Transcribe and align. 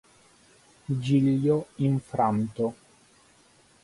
Giglio 0.97 1.67
infranto 1.75 2.73